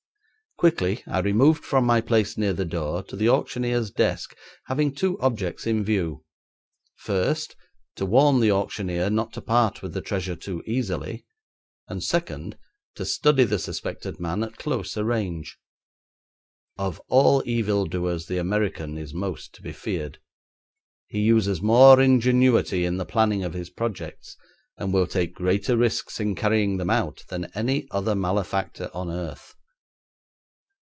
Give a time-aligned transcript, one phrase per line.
[0.57, 5.19] Quickly I removed from my place near the door to the auctioneer's desk, having two
[5.19, 6.23] objects in view;
[6.97, 7.55] first,
[7.95, 11.25] to warn the auctioneer not to part with the treasure too easily;
[11.87, 12.59] and, second,
[12.93, 15.57] to study the suspected man at closer range.
[16.77, 20.19] Of all evil doers the American is most to be feared;
[21.07, 24.37] he uses more ingenuity in the planning of his projects,
[24.77, 29.55] and will take greater risks in carrying them out than any other malefactor on earth.